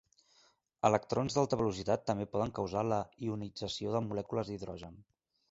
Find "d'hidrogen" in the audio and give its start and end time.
4.55-4.99